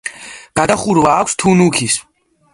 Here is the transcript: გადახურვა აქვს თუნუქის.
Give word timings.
გადახურვა 0.59 1.13
აქვს 1.19 1.37
თუნუქის. 1.45 2.01